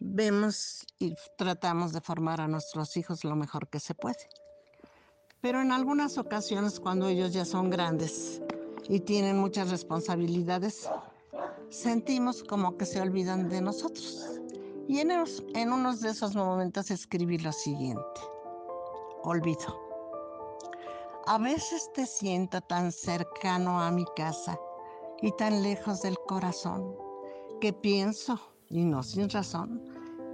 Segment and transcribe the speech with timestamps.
[0.00, 4.28] vemos y tratamos de formar a nuestros hijos lo mejor que se puede.
[5.40, 8.42] Pero en algunas ocasiones cuando ellos ya son grandes
[8.88, 10.90] y tienen muchas responsabilidades,
[11.68, 14.40] sentimos como que se olvidan de nosotros.
[14.88, 18.20] Y en, unos, en unos de esos momentos escribí lo siguiente.
[19.22, 19.78] Olvido.
[21.26, 24.58] A veces te siento tan cercano a mi casa
[25.22, 26.96] y tan lejos del corazón
[27.60, 28.40] que pienso,
[28.70, 29.82] y no sin razón,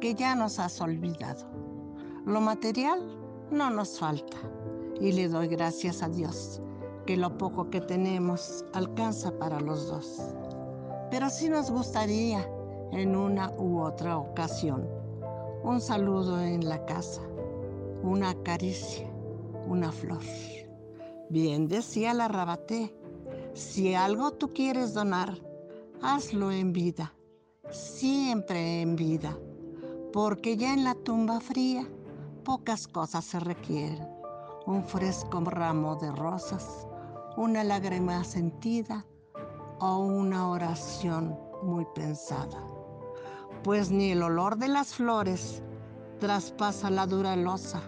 [0.00, 1.46] que ya nos has olvidado.
[2.26, 3.00] Lo material
[3.50, 4.36] no nos falta
[5.00, 6.60] y le doy gracias a Dios
[7.06, 10.20] que lo poco que tenemos alcanza para los dos.
[11.10, 12.46] Pero sí nos gustaría
[12.92, 14.86] en una u otra ocasión
[15.62, 17.22] un saludo en la casa,
[18.02, 19.06] una caricia,
[19.66, 20.22] una flor.
[21.30, 22.94] Bien decía la Rabaté,
[23.54, 25.38] si algo tú quieres donar,
[26.02, 27.14] hazlo en vida,
[27.74, 29.36] siempre en vida
[30.12, 31.84] porque ya en la tumba fría
[32.44, 34.06] pocas cosas se requieren.
[34.64, 36.86] Un fresco ramo de rosas,
[37.36, 39.04] una lágrima sentida
[39.80, 42.64] o una oración muy pensada.
[43.64, 45.60] Pues ni el olor de las flores
[46.20, 47.82] traspasa la dura losa